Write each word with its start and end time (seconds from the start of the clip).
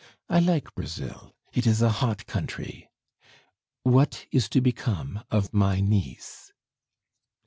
I 0.29 0.39
like 0.39 0.73
Brazil, 0.73 1.35
it 1.53 1.67
is 1.67 1.83
a 1.83 1.91
hot 2.01 2.25
country. 2.25 2.89
What 3.83 4.25
is 4.31 4.49
to 4.49 4.59
become 4.59 5.23
of 5.29 5.53
my 5.53 5.79
niece?" 5.79 6.51